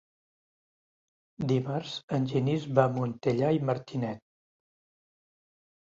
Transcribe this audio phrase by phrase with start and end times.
[1.51, 4.29] Dimarts en Genís va a Montellà i Martinet.